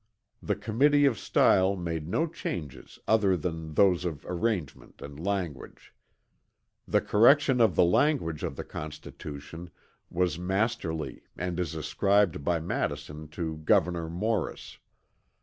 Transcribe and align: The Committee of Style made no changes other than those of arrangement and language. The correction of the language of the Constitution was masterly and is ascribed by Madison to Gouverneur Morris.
The 0.41 0.55
Committee 0.55 1.05
of 1.05 1.19
Style 1.19 1.75
made 1.75 2.07
no 2.07 2.25
changes 2.25 2.97
other 3.07 3.37
than 3.37 3.75
those 3.75 4.03
of 4.03 4.25
arrangement 4.27 4.99
and 4.99 5.23
language. 5.23 5.93
The 6.87 7.01
correction 7.01 7.61
of 7.61 7.75
the 7.75 7.83
language 7.83 8.41
of 8.41 8.55
the 8.55 8.63
Constitution 8.63 9.69
was 10.09 10.39
masterly 10.39 11.21
and 11.37 11.59
is 11.59 11.75
ascribed 11.75 12.43
by 12.43 12.59
Madison 12.59 13.27
to 13.27 13.57
Gouverneur 13.57 14.09
Morris. 14.09 14.79